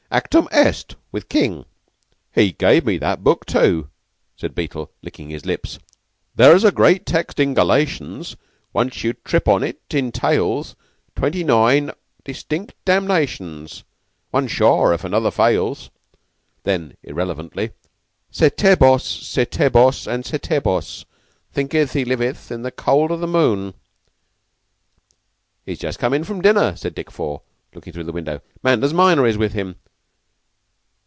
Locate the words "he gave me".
2.35-2.97